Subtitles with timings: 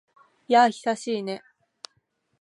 [0.47, 1.43] やあ、久しいね。